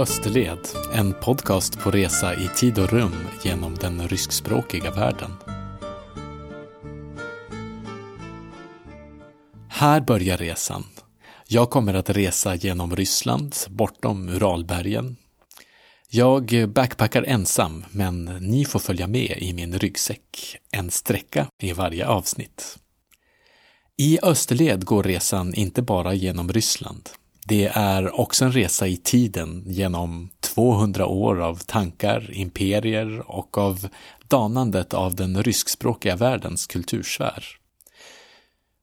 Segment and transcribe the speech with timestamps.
[0.00, 0.58] Österled,
[0.94, 3.14] en podcast på resa i tid och rum
[3.44, 5.30] genom den ryskspråkiga världen.
[9.68, 10.84] Här börjar resan.
[11.48, 15.16] Jag kommer att resa genom Ryssland, bortom Uralbergen.
[16.10, 22.06] Jag backpackar ensam, men ni får följa med i min ryggsäck, en sträcka i varje
[22.06, 22.78] avsnitt.
[23.96, 27.10] I Österled går resan inte bara genom Ryssland.
[27.50, 33.88] Det är också en resa i tiden genom 200 år av tankar, imperier och av
[34.28, 37.44] danandet av den ryskspråkiga världens kultursfär.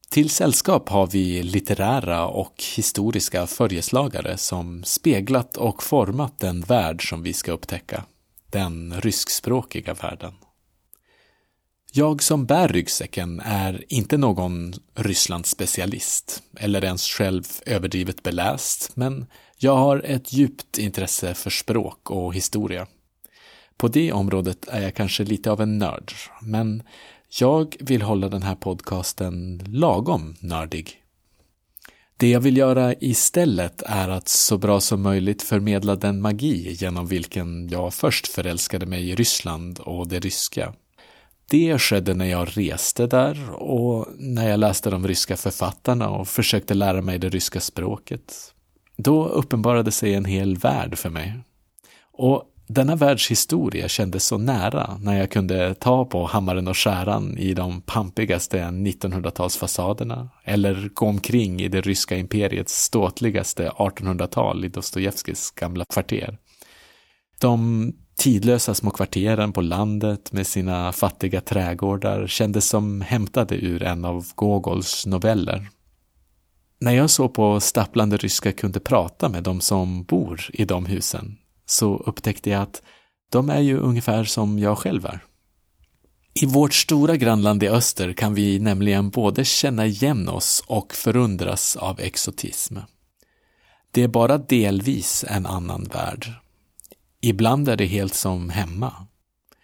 [0.10, 7.24] Till sällskap har vi litterära och historiska följeslagare som speglat och format den värld som
[7.24, 8.04] vi ska upptäcka,
[8.50, 10.34] den ryskspråkiga världen.
[11.98, 19.26] Jag som bär ryggsäcken är inte någon Rysslandsspecialist eller ens själv överdrivet beläst, men
[19.58, 22.88] jag har ett djupt intresse för språk och historia.
[23.78, 26.84] På det området är jag kanske lite av en nörd, men
[27.40, 31.02] jag vill hålla den här podcasten lagom nördig.
[32.18, 37.08] Det jag vill göra istället är att så bra som möjligt förmedla den magi genom
[37.08, 40.74] vilken jag först förälskade mig i Ryssland och det ryska
[41.50, 46.74] det skedde när jag reste där och när jag läste de ryska författarna och försökte
[46.74, 48.54] lära mig det ryska språket.
[48.98, 51.34] Då uppenbarade sig en hel värld för mig.
[52.12, 57.54] Och denna världshistoria kändes så nära när jag kunde ta på hammaren och skäran i
[57.54, 65.86] de pampigaste 1900-talsfasaderna eller gå omkring i det ryska imperiets ståtligaste 1800-tal i Dostojevskijs gamla
[65.86, 66.38] kvarter.
[67.40, 67.94] De
[68.28, 74.26] tidlösa små kvarteren på landet med sina fattiga trädgårdar kändes som hämtade ur en av
[74.36, 75.70] Gogols noveller.
[76.80, 81.38] När jag såg på stapplande ryska kunde prata med de som bor i de husen
[81.66, 82.82] så upptäckte jag att
[83.32, 85.24] de är ju ungefär som jag själv är.
[86.34, 91.76] I vårt stora grannland i öster kan vi nämligen både känna igen oss och förundras
[91.76, 92.78] av exotism.
[93.92, 96.34] Det är bara delvis en annan värld
[97.22, 98.94] Ibland är det helt som hemma.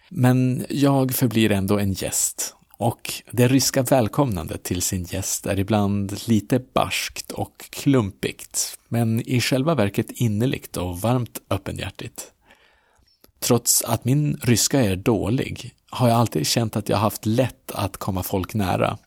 [0.08, 6.28] Men jag förblir ändå en gäst och det ryska välkomnandet till sin gäst är ibland
[6.28, 12.32] lite barskt och klumpigt, men i själva verket innerligt och varmt öppenhjärtigt.
[13.38, 17.96] Trots att min ryska är dålig har jag alltid känt att jag haft lätt att
[17.96, 18.98] komma folk nära.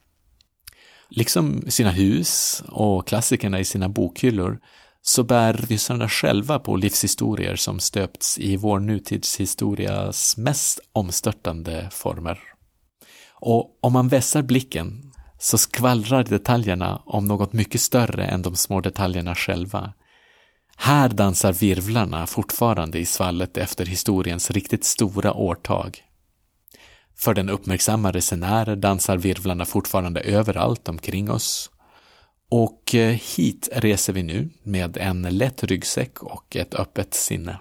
[1.09, 4.59] Liksom sina hus och klassikerna i sina bokhyllor
[5.07, 12.39] så bär ryssarna själva på livshistorier som stöpts i vår nutidshistorias mest omstörtande former.
[13.33, 18.81] Och om man vässar blicken så skvallrar detaljerna om något mycket större än de små
[18.81, 19.93] detaljerna själva.
[20.77, 26.03] Här dansar virvlarna fortfarande i svallet efter historiens riktigt stora årtag.
[27.15, 31.69] För den uppmärksamma resenärer dansar virvlarna fortfarande överallt omkring oss
[32.51, 37.59] och eh, hit reser vi nu med en lätt ryggsäck och ett öppet sinne.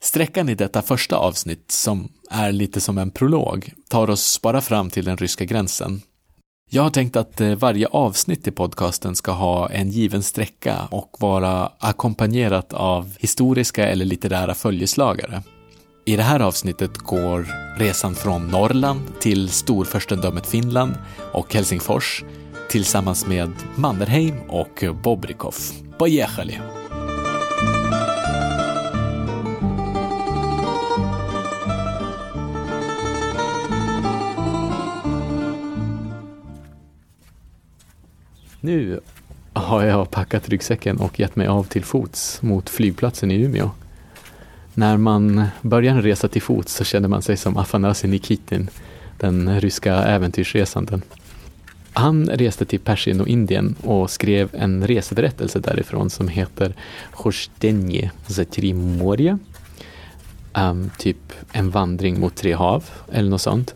[0.00, 4.90] Sträckan i detta första avsnitt, som är lite som en prolog, tar oss bara fram
[4.90, 6.02] till den ryska gränsen.
[6.70, 11.16] Jag har tänkt att eh, varje avsnitt i podcasten ska ha en given sträcka och
[11.20, 15.42] vara ackompanjerat av historiska eller litterära följeslagare.
[16.04, 17.46] I det här avsnittet går
[17.78, 20.94] resan från Norrland till storfurstendömet Finland
[21.32, 22.24] och Helsingfors
[22.69, 25.55] tillsammans med Mannerheim och Bobrikov.
[25.97, 26.59] Поехали!
[38.61, 38.99] Nu
[39.53, 43.71] har jag packat ryggsäcken och gett mig av till fots mot flygplatsen i Umeå.
[44.73, 48.69] När man börjar en resa till fots så känner man sig som Afanasij Nikitin,
[49.19, 51.01] den ryska äventyrsresanden.
[51.98, 56.74] Han reste till Persien och Indien och skrev en reseberättelse därifrån som heter
[57.10, 59.38] Chorstenje Zetrimorje.
[60.54, 63.74] Um, typ en vandring mot tre hav eller något sånt.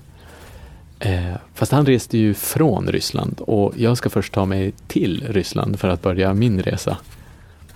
[0.98, 5.80] Eh, fast han reste ju från Ryssland och jag ska först ta mig till Ryssland
[5.80, 6.96] för att börja min resa.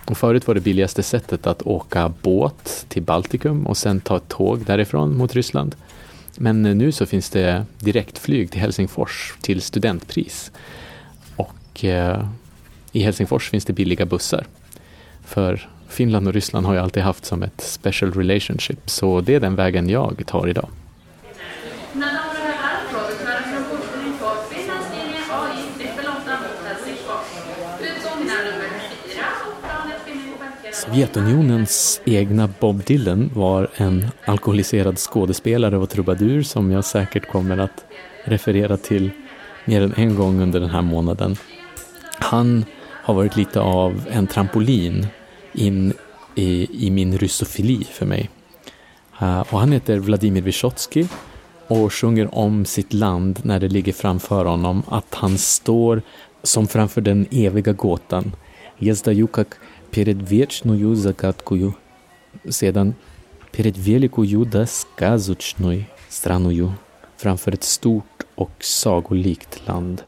[0.04, 4.28] Och förut var det billigaste sättet att åka båt till Baltikum och sen ta ett
[4.28, 5.76] tåg därifrån mot Ryssland.
[6.38, 10.52] Men nu så finns det direktflyg till Helsingfors till studentpris.
[11.36, 12.28] Och eh,
[12.92, 14.46] i Helsingfors finns det billiga bussar.
[15.24, 19.40] För Finland och Ryssland har ju alltid haft som ett special relationship, så det är
[19.40, 20.68] den vägen jag tar idag.
[30.86, 37.84] Sovjetunionens egna Bob Dylan var en alkoholiserad skådespelare och trubadur som jag säkert kommer att
[38.24, 39.10] referera till
[39.64, 41.36] mer än en gång under den här månaden.
[42.18, 45.06] Han har varit lite av en trampolin
[45.52, 45.92] in
[46.34, 48.30] i, i min ryssofili för mig.
[49.20, 51.06] Eh, och han heter Vladimir Vysotsky
[51.66, 56.02] och sjunger om sitt land när det ligger framför honom, att han står
[56.42, 58.32] som framför den eviga gåtan.
[58.78, 59.48] Jezda Jukak
[59.95, 61.75] перед вечную загадкою.
[62.47, 62.95] Sedan
[63.51, 66.73] перед великую да сказочной страною.
[67.17, 70.03] Framför ett stort och sagolikt land.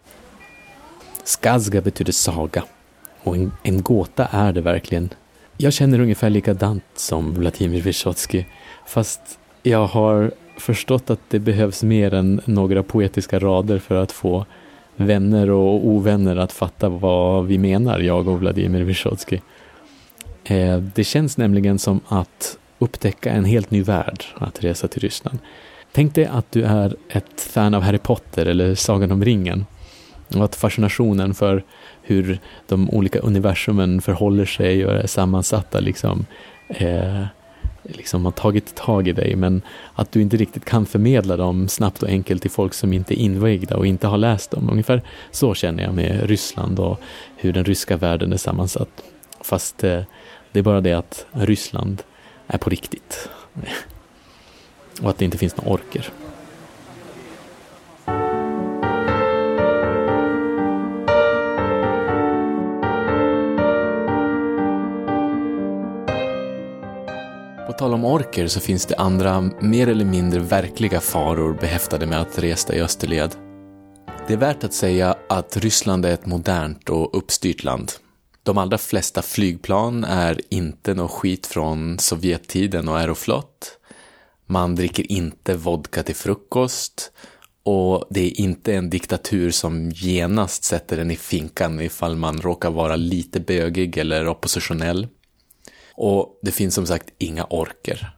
[1.23, 2.63] Skazga betyder saga.
[3.23, 5.09] Och en, en gåta är det verkligen.
[5.57, 8.45] Jag känner ungefär likadant som Vladimir Vysotsky,
[8.85, 9.21] fast
[9.63, 14.45] jag har förstått att det behövs mer än några poetiska rader för att få
[14.95, 19.39] vänner och ovänner att fatta vad vi menar, jag och Vladimir Vysotsky.
[20.48, 25.38] Eh, det känns nämligen som att upptäcka en helt ny värld att resa till Ryssland.
[25.92, 29.66] Tänk dig att du är ett fan av Harry Potter eller Sagan om ringen
[30.36, 31.64] och att fascinationen för
[32.02, 36.26] hur de olika universumen förhåller sig och är sammansatta liksom,
[36.68, 37.24] eh,
[37.82, 39.62] liksom har tagit tag i dig men
[39.94, 43.22] att du inte riktigt kan förmedla dem snabbt och enkelt till folk som inte är
[43.22, 44.68] invigda och inte har läst dem.
[44.70, 47.00] Ungefär så känner jag med Ryssland och
[47.36, 49.02] hur den ryska världen är sammansatt.
[49.40, 50.02] Fast eh,
[50.58, 52.02] det är bara det att Ryssland
[52.46, 53.28] är på riktigt.
[55.02, 56.10] och att det inte finns några orker.
[67.78, 72.38] tal om orker så finns det andra, mer eller mindre verkliga faror behäftade med att
[72.38, 73.30] resa i österled.
[74.26, 77.92] Det är värt att säga att Ryssland är ett modernt och uppstyrt land.
[78.48, 83.78] De allra flesta flygplan är inte något skit från Sovjettiden och Aeroflot.
[84.46, 87.12] Man dricker inte vodka till frukost
[87.62, 92.70] och det är inte en diktatur som genast sätter en i finkan ifall man råkar
[92.70, 95.06] vara lite bögig eller oppositionell.
[95.94, 98.10] Och det finns som sagt inga orker.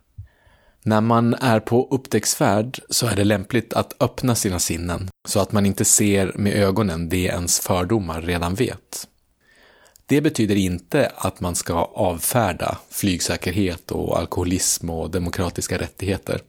[0.83, 5.53] När man är på upptäcktsfärd så är det lämpligt att öppna sina sinnen så att
[5.53, 9.07] man inte ser med ögonen det ens fördomar redan vet.
[10.11, 16.41] Det betyder inte att man ska avfärda flygsäkerhet och alkoholism och demokratiska rättigheter.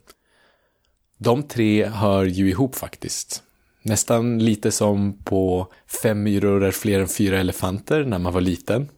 [1.18, 3.44] De tre hör ju ihop faktiskt.
[3.84, 8.90] Nästan lite som på Fem myror är fler än fyra elefanter när man var liten.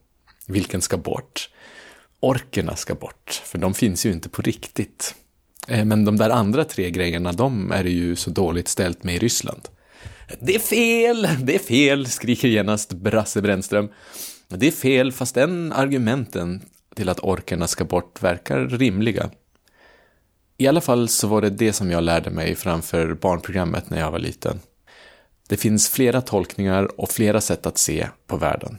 [0.48, 1.50] Vilken ska bort?
[2.24, 5.15] orkerna ska bort, för de finns ju inte på riktigt.
[5.68, 9.15] Eh, men de där andra tre grejerna, de är det ju så dåligt ställt med
[9.15, 9.62] i Ryssland.
[10.39, 13.89] Det är fel, det är fel, skriker genast Brasse Brännström.
[14.48, 16.62] Det är fel, fast den argumenten
[16.95, 19.30] till att orkerna ska bort verkar rimliga.
[20.57, 24.12] I alla fall så var det det som jag lärde mig framför barnprogrammet när jag
[24.12, 24.60] var liten.
[25.48, 28.78] Det finns flera tolkningar och flera sätt att se på världen.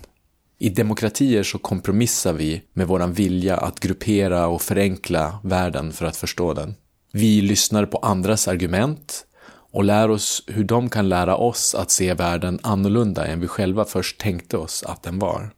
[0.58, 6.16] I demokratier så kompromissar vi med våran vilja att gruppera och förenkla världen för att
[6.16, 6.74] förstå den.
[7.12, 12.14] Vi lyssnar på andras argument och lär oss hur de kan lära oss att se
[12.14, 15.50] världen annorlunda än vi själva först tänkte oss att den var.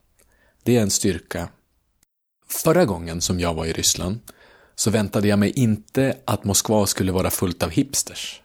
[0.67, 1.49] Det är en styrka.
[2.49, 4.19] Förra gången som jag var i Ryssland
[4.75, 8.43] så väntade jag mig inte att Moskva skulle vara fullt av hipsters.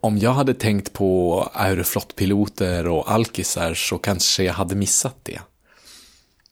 [0.00, 5.40] Om jag hade tänkt på Aeroflot-piloter och alkisar så kanske jag hade missat det.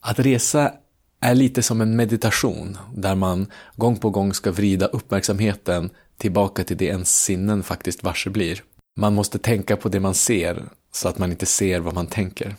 [0.00, 0.72] Att resa
[1.20, 3.46] är lite som en meditation där man
[3.76, 8.62] gång på gång ska vrida uppmärksamheten tillbaka till det ens sinnen faktiskt varse blir.
[8.96, 12.56] Man måste tänka på det man ser så att man inte ser vad man tänker.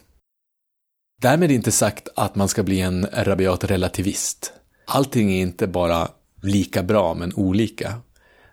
[1.21, 4.53] Därmed inte sagt att man ska bli en rabiat relativist.
[4.85, 6.07] Allting är inte bara
[6.41, 7.93] lika bra men olika.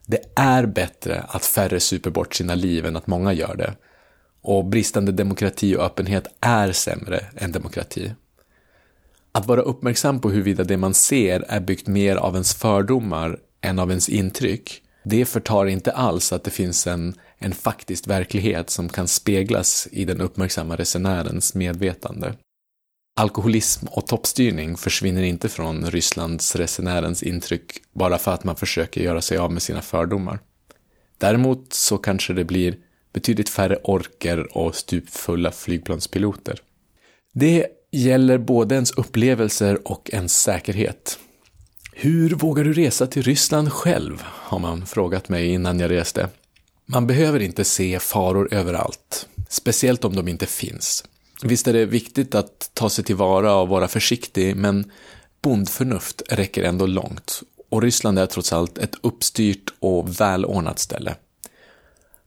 [0.06, 3.74] Det är bättre att färre super bort sina liv än att många gör det.
[4.42, 8.12] Och bristande demokrati och öppenhet är sämre än demokrati.
[9.32, 13.78] Att vara uppmärksam på huruvida det man ser är byggt mer av ens fördomar än
[13.78, 18.88] av ens intryck, det förtar inte alls att det finns en, en faktisk verklighet som
[18.88, 22.34] kan speglas i den uppmärksamma resenärens medvetande.
[23.18, 29.22] Alkoholism och toppstyrning försvinner inte från Rysslands resenärens intryck bara för att man försöker göra
[29.22, 30.38] sig av med sina fördomar.
[31.18, 32.76] Däremot så kanske det blir
[33.12, 36.60] betydligt färre orker och stupfulla flygplanspiloter.
[37.32, 41.18] Det gäller både ens upplevelser och ens säkerhet.
[41.92, 44.22] Hur vågar du resa till Ryssland själv?
[44.24, 46.28] har man frågat mig innan jag reste.
[46.86, 51.04] Man behöver inte se faror överallt, speciellt om de inte finns.
[51.42, 54.90] Visst är det viktigt att ta sig tillvara och vara försiktig, men
[55.42, 61.14] bondförnuft räcker ändå långt och Ryssland är trots allt ett uppstyrt och välordnat ställe.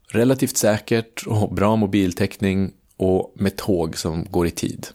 [0.07, 4.87] Relativt säkert och bra mobiltäckning och med tåg som går i tid.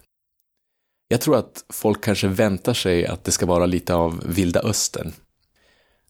[1.09, 5.12] Jag tror att folk kanske väntar sig att det ska vara lite av vilda östern.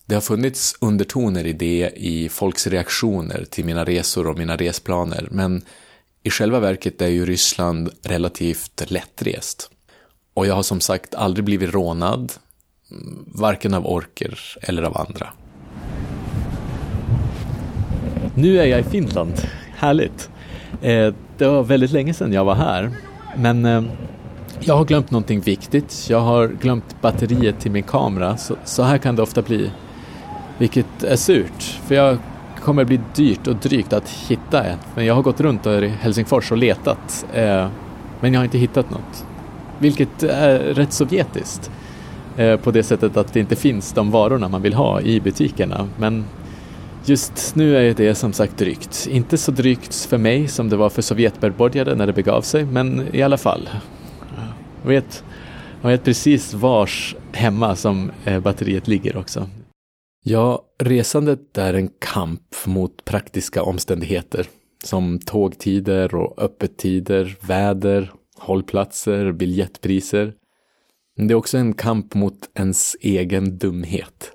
[0.06, 5.28] Det har funnits undertoner i det i folks reaktioner till mina resor och mina resplaner,
[5.30, 5.62] men
[6.26, 9.70] i själva verket är ju Ryssland relativt lättrest.
[10.34, 12.32] Och jag har som sagt aldrig blivit rånad,
[12.90, 15.28] mm, varken av orker eller av andra.
[18.34, 19.32] Nu är jag i Finland,
[19.76, 20.30] härligt.
[20.82, 22.96] Eh, det var väldigt länge sedan jag var här,
[23.36, 23.82] men eh,
[24.60, 26.06] jag har glömt någonting viktigt.
[26.10, 29.70] Jag har glömt batteriet till min kamera, så, så här kan det ofta bli.
[30.58, 32.18] Vilket är surt, för jag
[32.64, 36.52] kommer bli dyrt och drygt att hitta en, Men jag har gått runt i Helsingfors
[36.52, 37.68] och letat, eh,
[38.20, 39.26] men jag har inte hittat något.
[39.78, 41.70] Vilket är rätt sovjetiskt
[42.36, 45.88] eh, på det sättet att det inte finns de varorna man vill ha i butikerna.
[45.98, 46.24] Men
[47.04, 49.06] just nu är det som sagt drygt.
[49.10, 53.08] Inte så drygt för mig som det var för Sovjetmedborgare när det begav sig, men
[53.12, 53.68] i alla fall.
[54.82, 55.24] Jag vet,
[55.82, 59.48] jag vet precis vars hemma som eh, batteriet ligger också.
[60.26, 64.46] Ja, resandet är en kamp mot praktiska omständigheter
[64.84, 70.34] som tågtider och öppettider, väder, hållplatser, biljettpriser.
[71.16, 74.32] Det är också en kamp mot ens egen dumhet.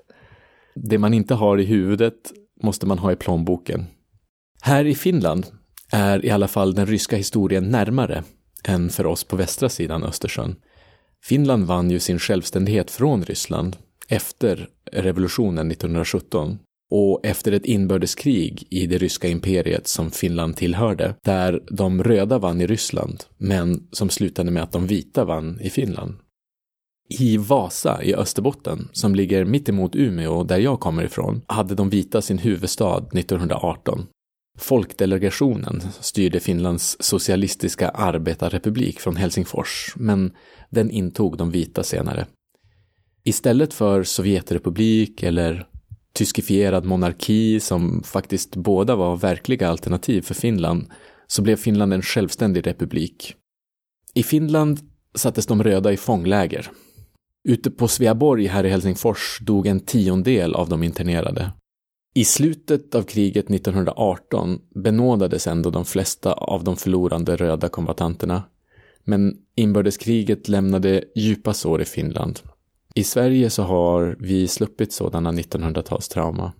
[0.74, 2.32] Det man inte har i huvudet
[2.62, 3.86] måste man ha i plånboken.
[4.62, 5.46] Här i Finland
[5.92, 8.24] är i alla fall den ryska historien närmare
[8.64, 10.56] än för oss på västra sidan Östersjön.
[11.24, 13.76] Finland vann ju sin självständighet från Ryssland
[14.08, 16.58] efter revolutionen 1917
[16.90, 22.60] och efter ett inbördeskrig i det ryska imperiet som Finland tillhörde, där de röda vann
[22.60, 26.14] i Ryssland, men som slutade med att de vita vann i Finland.
[27.18, 32.22] I Vasa i Österbotten, som ligger mittemot Umeå där jag kommer ifrån, hade de vita
[32.22, 34.06] sin huvudstad 1918.
[34.58, 40.32] Folkdelegationen styrde Finlands socialistiska arbetarrepublik från Helsingfors, men
[40.70, 42.26] den intog de vita senare.
[43.24, 45.66] Istället för Sovjetrepublik eller
[46.12, 50.86] tyskifierad monarki som faktiskt båda var verkliga alternativ för Finland
[51.26, 53.34] så blev Finland en självständig republik.
[54.14, 54.78] I Finland
[55.14, 56.70] sattes de röda i fångläger.
[57.44, 61.52] Ute på Sveaborg här i Helsingfors dog en tiondel av de internerade.
[62.14, 68.42] I slutet av kriget 1918 benådades ändå de flesta av de förlorande röda kombatanterna.
[69.04, 72.40] Men inbördeskriget lämnade djupa sår i Finland
[72.94, 76.52] i Sverige så har vi sluppit sådana 1900-talstrauma.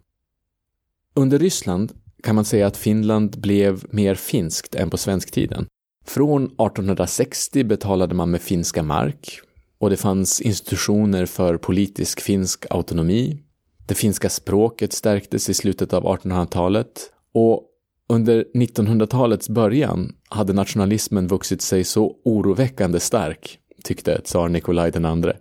[1.14, 5.66] Under Ryssland kan man säga att Finland blev mer finskt än på svensktiden.
[6.06, 9.40] Från 1860 betalade man med finska mark
[9.78, 13.42] och det fanns institutioner för politisk finsk autonomi.
[13.87, 17.66] Det finska språket stärktes i slutet av 1800-talet och
[18.08, 25.32] under 1900-talets början hade nationalismen vuxit sig så oroväckande stark, tyckte tsar Nikolaj II,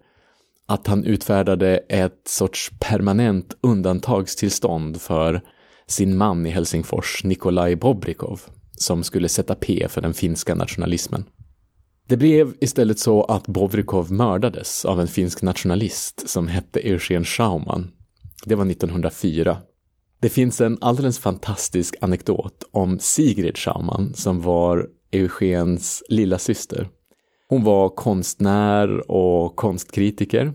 [0.69, 5.41] att han utfärdade ett sorts permanent undantagstillstånd för
[5.87, 11.25] sin man i Helsingfors, Nikolaj Bobrikov, som skulle sätta P för den finska nationalismen.
[12.07, 17.91] Det blev istället så att Bobrikov mördades av en finsk nationalist som hette Eugen Schauman.
[18.45, 19.57] Det var 1904.
[20.19, 26.89] Det finns en alldeles fantastisk anekdot om Sigrid Schauman som var Eugens lilla syster.
[27.49, 30.53] Hon var konstnär och konstkritiker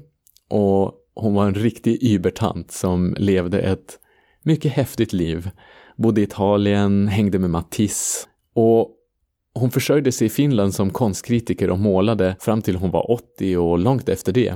[0.50, 3.98] och hon var en riktig übertant som levde ett
[4.42, 5.50] mycket häftigt liv.
[5.96, 8.90] Bodde i Italien, hängde med Matisse och
[9.54, 13.78] hon försörjde sig i Finland som konstkritiker och målade fram till hon var 80 och
[13.78, 14.54] långt efter det.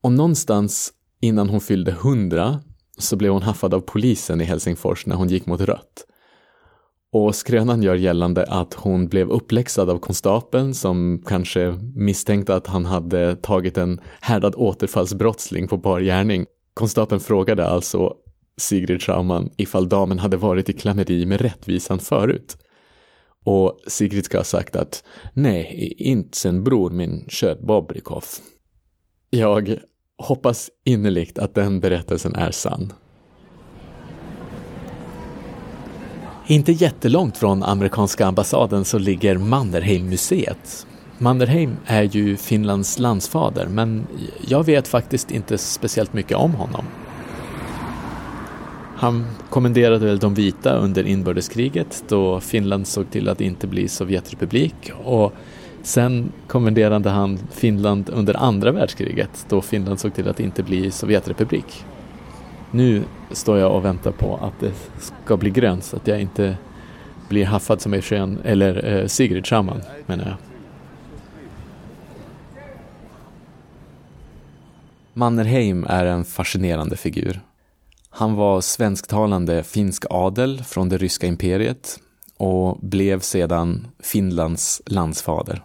[0.00, 2.60] Och någonstans innan hon fyllde 100
[2.98, 6.06] så blev hon haffad av polisen i Helsingfors när hon gick mot rött.
[7.12, 12.84] Och skrönan gör gällande att hon blev uppläxad av konstapeln som kanske misstänkte att han
[12.84, 16.46] hade tagit en härdad återfallsbrottsling på bar gärning.
[16.74, 18.14] Konstapeln frågade alltså
[18.56, 22.56] Sigrid Schauman ifall damen hade varit i klammeri med rättvisan förut.
[23.44, 28.24] Och Sigrid ska ha sagt att nej, inte sen bror min sköt Bobrikov.
[29.30, 29.76] Jag
[30.18, 32.92] hoppas innerligt att den berättelsen är sann.
[36.50, 40.86] Inte jättelångt från amerikanska ambassaden så ligger Mannerheim-museet.
[41.18, 44.06] Mannerheim är ju Finlands landsfader, men
[44.48, 46.84] jag vet faktiskt inte speciellt mycket om honom.
[48.96, 54.92] Han kommenderade väl de vita under inbördeskriget då Finland såg till att inte bli Sovjetrepublik
[55.04, 55.32] och
[55.82, 61.84] Sen kommenderade han Finland under andra världskriget då Finland såg till att inte bli Sovjetrepublik.
[62.70, 66.56] Nu står jag och väntar på att det ska bli grönt så att jag inte
[67.28, 70.36] blir haffad som Eugen, eller eh, Sigrid Schaman menar jag.
[75.12, 77.40] Mannerheim är en fascinerande figur.
[78.10, 82.00] Han var svensktalande finsk adel från det ryska imperiet
[82.36, 85.64] och blev sedan Finlands landsfader.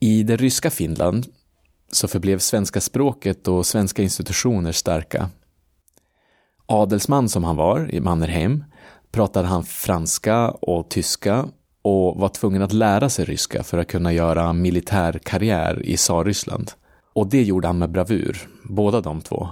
[0.00, 1.26] I det ryska Finland
[1.92, 5.30] så förblev svenska språket och svenska institutioner starka.
[6.72, 8.64] Adelsman som han var i Mannerheim
[9.10, 11.46] pratade han franska och tyska
[11.82, 16.70] och var tvungen att lära sig ryska för att kunna göra militär karriär i Tsarryssland.
[17.14, 19.48] Och det gjorde han med bravur, båda de två.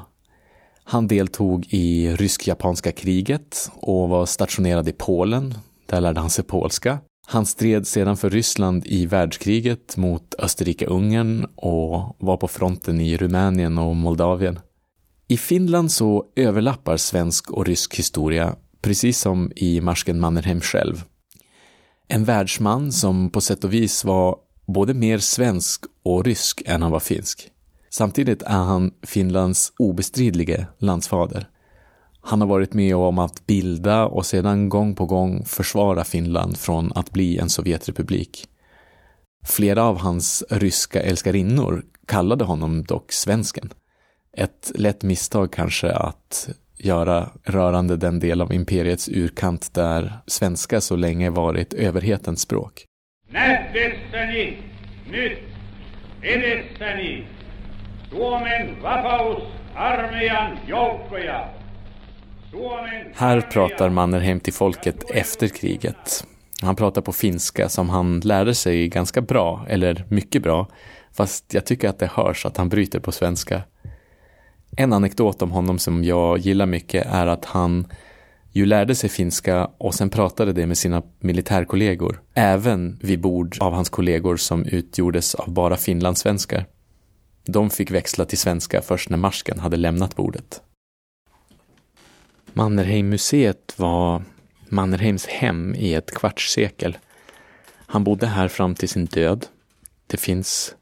[0.85, 5.55] Han deltog i rysk-japanska kriget och var stationerad i Polen.
[5.87, 6.99] Där lärde han sig polska.
[7.27, 13.79] Han stred sedan för Ryssland i världskriget mot Österrike-Ungern och var på fronten i Rumänien
[13.79, 14.59] och Moldavien.
[15.31, 21.05] I Finland så överlappar svensk och rysk historia, precis som i marsken Mannerheim själv.
[22.09, 26.91] En världsman som på sätt och vis var både mer svensk och rysk än han
[26.91, 27.51] var finsk.
[27.91, 31.49] Samtidigt är han Finlands obestridlige landsfader.
[32.21, 36.93] Han har varit med om att bilda och sedan gång på gång försvara Finland från
[36.93, 38.47] att bli en Sovjetrepublik.
[39.47, 43.73] Flera av hans ryska älskarinnor kallade honom dock svensken.
[44.37, 50.97] Ett lätt misstag kanske att göra rörande den del av imperiets urkant där svenska så
[50.97, 52.85] länge varit överhetens språk.
[63.15, 66.25] Här pratar Mannerheim till folket efter kriget.
[66.63, 70.69] Han pratar på finska som han lärde sig ganska bra, eller mycket bra,
[71.13, 73.63] fast jag tycker att det hörs att han bryter på svenska.
[74.77, 77.87] En anekdot om honom som jag gillar mycket är att han
[78.53, 83.73] ju lärde sig finska och sen pratade det med sina militärkollegor, även vid bord av
[83.73, 86.67] hans kollegor som utgjordes av bara finlandssvenskar.
[87.45, 90.63] De fick växla till svenska först när marsken hade lämnat bordet.
[92.53, 94.23] Mannerheimmuseet var
[94.69, 96.99] Mannerheims hem i ett kvartssekel.
[97.87, 99.47] Han bodde här fram till sin död.
[100.07, 100.75] Det finns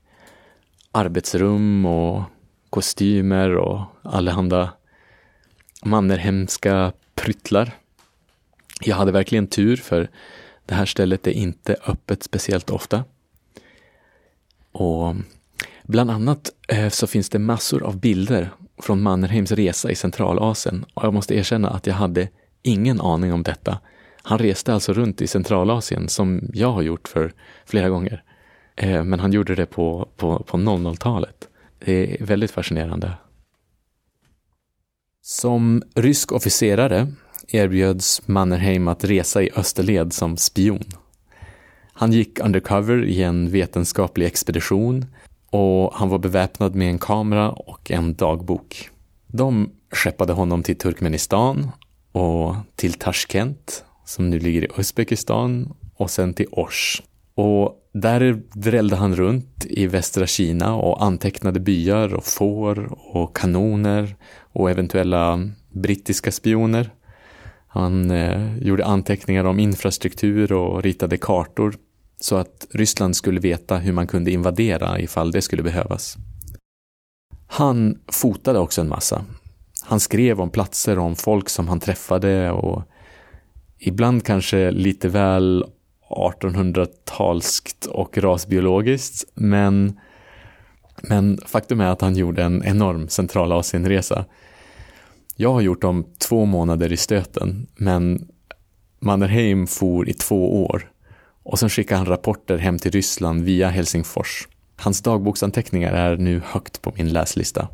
[0.92, 2.22] arbetsrum och
[2.70, 4.70] kostymer och allehanda
[5.82, 7.70] mannerhemska pryttlar.
[8.80, 10.10] Jag hade verkligen tur för
[10.66, 13.04] det här stället är inte öppet speciellt ofta.
[14.72, 15.14] Och
[15.82, 18.50] bland annat eh, så finns det massor av bilder
[18.82, 22.28] från Mannerheims resa i Centralasien och jag måste erkänna att jag hade
[22.62, 23.78] ingen aning om detta.
[24.22, 27.32] Han reste alltså runt i Centralasien som jag har gjort för
[27.66, 28.22] flera gånger.
[28.76, 31.48] Eh, men han gjorde det på, på, på 00-talet.
[31.78, 33.12] Det är väldigt fascinerande.
[35.22, 37.12] Som rysk officerare
[37.48, 40.84] erbjöds Mannerheim att resa i österled som spion.
[41.92, 45.06] Han gick undercover i en vetenskaplig expedition
[45.50, 48.90] och han var beväpnad med en kamera och en dagbok.
[49.26, 51.70] De skeppade honom till Turkmenistan
[52.12, 57.02] och till Tashkent, som nu ligger i Uzbekistan, och sen till Osh.
[57.34, 64.16] Och där drällde han runt i västra Kina och antecknade byar och får och kanoner
[64.52, 66.90] och eventuella brittiska spioner.
[67.68, 71.74] Han eh, gjorde anteckningar om infrastruktur och ritade kartor
[72.20, 76.16] så att Ryssland skulle veta hur man kunde invadera ifall det skulle behövas.
[77.46, 79.24] Han fotade också en massa.
[79.82, 82.82] Han skrev om platser och om folk som han träffade och
[83.78, 85.64] ibland kanske lite väl
[86.10, 90.00] 1800-talskt och rasbiologiskt, men,
[91.02, 94.24] men faktum är att han gjorde en enorm Centralasienresa.
[95.36, 98.28] Jag har gjort dem två månader i stöten, men
[99.00, 100.90] Mannerheim for i två år
[101.42, 104.48] och sen skickade han rapporter hem till Ryssland via Helsingfors.
[104.76, 107.68] Hans dagboksanteckningar är nu högt på min läslista.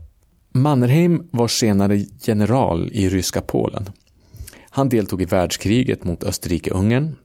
[0.52, 3.90] Mannerheim var senare general i ryska Polen.
[4.70, 7.16] Han deltog i världskriget mot Österrike-Ungern,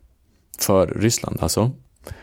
[0.59, 1.71] för Ryssland alltså.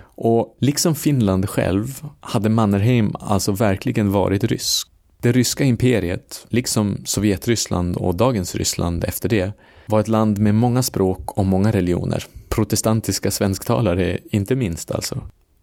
[0.00, 4.88] Och liksom Finland själv hade Mannerheim alltså verkligen varit rysk.
[5.22, 9.52] Det ryska imperiet, liksom Sovjetryssland och dagens Ryssland efter det,
[9.86, 12.24] var ett land med många språk och många religioner.
[12.48, 15.22] Protestantiska svensktalare inte minst alltså.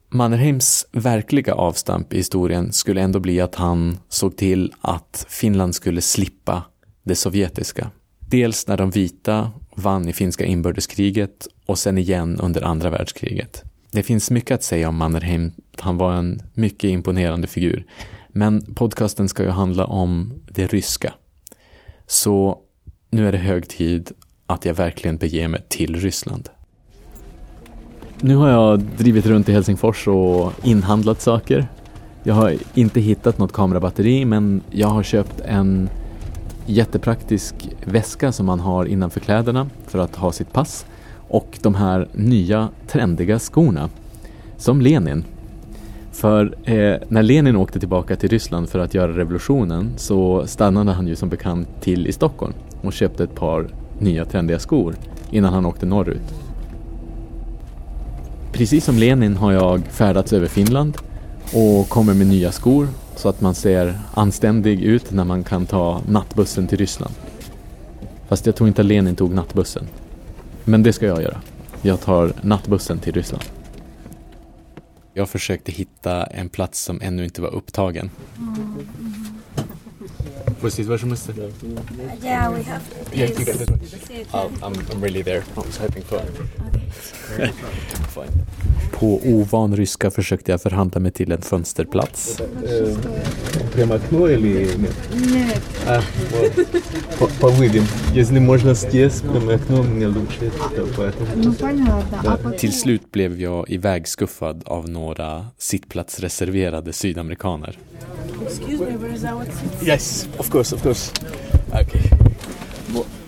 [0.10, 6.02] Mannerheims verkliga avstamp i historien skulle ändå bli att han såg till att Finland skulle
[6.02, 6.64] slippa
[7.04, 7.92] det sovjetiska.
[8.34, 13.64] Dels när de vita vann i finska inbördeskriget och sen igen under andra världskriget.
[13.92, 15.52] Det finns mycket att säga om Mannerheim.
[15.78, 17.86] Han var en mycket imponerande figur.
[18.28, 21.14] Men podcasten ska ju handla om det ryska.
[22.08, 22.58] Så
[23.10, 24.12] nu är det hög tid
[24.46, 26.50] att jag verkligen beger mig till Ryssland.
[28.22, 31.68] Nu har jag drivit runt i Helsingfors och inhandlat saker.
[32.24, 35.90] Jag har inte hittat något kamerabatteri men jag har köpt en
[36.66, 40.86] jättepraktisk väska som man har innanför kläderna för att ha sitt pass
[41.28, 43.90] och de här nya trendiga skorna
[44.58, 45.24] som Lenin.
[46.12, 51.08] För eh, när Lenin åkte tillbaka till Ryssland för att göra revolutionen så stannade han
[51.08, 53.68] ju som bekant till i Stockholm och köpte ett par
[54.00, 54.96] nya trendiga skor
[55.32, 56.34] innan han åkte norrut.
[58.52, 60.98] Precis som Lenin har jag färdats över Finland
[61.54, 62.88] och kommer med nya skor
[63.24, 67.14] så att man ser anständig ut när man kan ta nattbussen till Ryssland.
[68.28, 69.88] Fast jag tror inte att Lenin tog nattbussen.
[70.64, 71.42] Men det ska jag göra.
[71.82, 73.44] Jag tar nattbussen till Ryssland.
[75.14, 78.12] Jag försökte hitta en plats som ännu inte var upptagen.
[78.38, 78.86] Mm.
[80.62, 81.32] Precis, måste
[82.24, 82.82] Yeah, we have.
[83.14, 84.50] Yeah, you get this one.
[84.62, 85.44] I'm, I'm really there.
[85.56, 86.22] I was hoping for.
[88.92, 92.42] På ovan ryska försökte jag förhandla mig till en fönsterplats.
[102.58, 107.78] Till slut blev jag ivägskuffad av några sittplatsreserverade sydamerikaner.
[109.86, 111.12] Yes, of course, of course.
[111.68, 112.02] Okay.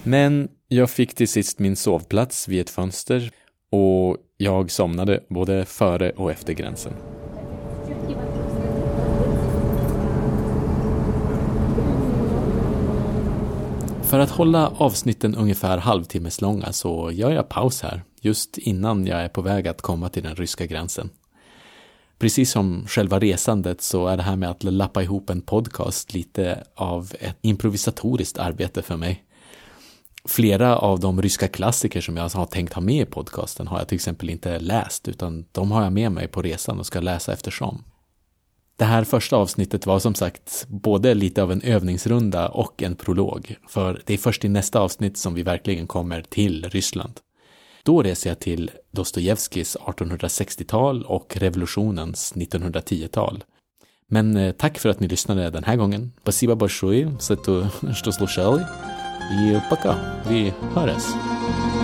[0.04, 3.32] Men jag fick till sist min sovplats vid ett fönster
[3.71, 6.93] och jag somnade både före och efter gränsen.
[14.04, 19.30] För att hålla avsnitten ungefär halvtimmeslånga så gör jag paus här, just innan jag är
[19.30, 21.10] på väg att komma till den ryska gränsen.
[22.19, 26.63] Precis som själva resandet så är det här med att lappa ihop en podcast lite
[26.75, 29.24] av ett improvisatoriskt arbete för mig.
[30.24, 33.88] Flera av de ryska klassiker som jag har tänkt ha med i podcasten har jag
[33.88, 37.33] till exempel inte läst, utan de har jag med mig på resan och ska läsa
[37.33, 37.85] eftersom.
[38.76, 43.56] Det här första avsnittet var som sagt både lite av en övningsrunda och en prolog,
[43.68, 47.20] för det är först i nästa avsnitt som vi verkligen kommer till Ryssland.
[47.83, 53.44] Då reser jag till Dostojevskijs 1860-tal och revolutionens 1910-tal.
[54.09, 56.12] Men eh, tack för att ni lyssnade den här gången.
[56.22, 58.64] Спасибо большое за то, что слушали.
[59.31, 59.97] И пока.
[60.25, 61.74] We Horace.